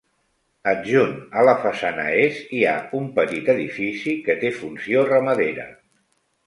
[0.69, 5.71] Adjunt a la façana est, hi ha un petit edifici, que té funció ramadera.